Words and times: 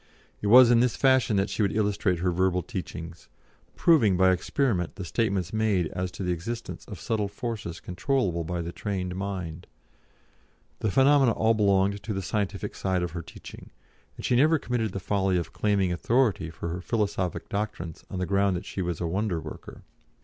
It 0.41 0.47
was 0.47 0.71
in 0.71 0.79
this 0.79 0.95
fashion 0.95 1.35
that 1.37 1.47
she 1.51 1.61
would 1.61 1.71
illustrate 1.77 2.17
her 2.17 2.31
verbal 2.31 2.63
teachings, 2.63 3.29
proving 3.75 4.17
by 4.17 4.31
experiment 4.31 4.95
the 4.95 5.05
statements 5.05 5.53
made 5.53 5.89
as 5.89 6.09
to 6.13 6.23
the 6.23 6.31
existence 6.31 6.83
of 6.85 6.99
subtle 6.99 7.27
forces 7.27 7.79
controllable 7.79 8.43
by 8.43 8.63
the 8.63 8.71
trained 8.71 9.15
mind. 9.15 9.67
The 10.79 10.89
phenomena 10.89 11.33
all 11.33 11.53
belonged 11.53 12.01
to 12.01 12.13
the 12.15 12.23
scientific 12.23 12.73
side 12.73 13.03
of 13.03 13.11
her 13.11 13.21
teaching, 13.21 13.69
and 14.17 14.25
she 14.25 14.35
never 14.35 14.57
committed 14.57 14.93
the 14.93 14.99
folly 14.99 15.37
of 15.37 15.53
claiming 15.53 15.91
authority 15.93 16.49
for 16.49 16.69
her 16.69 16.81
philosophic 16.81 17.47
doctrines 17.47 18.03
on 18.09 18.17
the 18.17 18.25
ground 18.25 18.55
that 18.57 18.65
she 18.65 18.81
was 18.81 19.01
a 19.01 19.05
wonder 19.05 19.39
worker. 19.39 19.83